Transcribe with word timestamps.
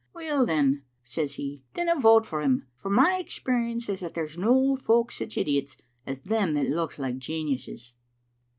*Weel, 0.15 0.47
then,' 0.47 0.81
says 1.03 1.35
he, 1.35 1.63
*dinna 1.75 1.93
vote 1.99 2.25
for 2.25 2.41
him, 2.41 2.65
for 2.75 2.89
my 2.89 3.17
experience 3.19 3.87
is 3.87 3.99
that 3.99 4.15
there's 4.15 4.35
no 4.35 4.75
folk 4.75 5.11
sic 5.11 5.37
idiots 5.37 5.77
as 6.07 6.21
them 6.21 6.55
that 6.55 6.71
looks 6.71 6.97
like 6.97 7.19
geniuses.'" 7.19 7.93